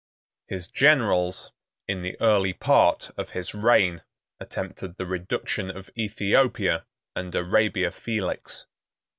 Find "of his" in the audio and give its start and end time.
3.17-3.53